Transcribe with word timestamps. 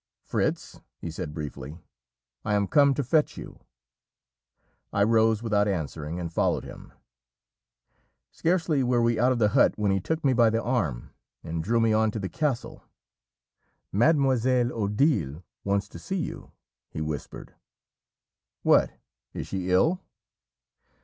"Fritz," 0.23 0.81
he 0.97 1.11
said 1.11 1.31
briefly, 1.31 1.77
"I 2.43 2.55
am 2.55 2.65
come 2.65 2.95
to 2.95 3.03
fetch 3.03 3.37
you." 3.37 3.59
I 4.91 5.03
rose 5.03 5.43
without 5.43 5.67
answering 5.67 6.19
and 6.19 6.33
followed 6.33 6.63
him. 6.63 6.91
Scarcely 8.31 8.81
were 8.81 9.03
we 9.03 9.19
out 9.19 9.31
of 9.31 9.37
the 9.37 9.49
hut 9.49 9.73
when 9.77 9.91
he 9.91 9.99
took 9.99 10.25
me 10.25 10.33
by 10.33 10.49
the 10.49 10.63
arm 10.63 11.11
and 11.43 11.63
drew 11.63 11.79
me 11.79 11.93
on 11.93 12.09
to 12.09 12.19
the 12.19 12.29
castle. 12.29 12.83
"Mademoiselle 13.91 14.73
Odile 14.73 15.43
wants 15.63 15.87
to 15.89 15.99
see 15.99 16.15
you," 16.17 16.51
he 16.89 16.99
whispered. 16.99 17.53
"What! 18.63 18.93
is 19.35 19.45
she 19.45 19.69
ill?" 19.69 20.01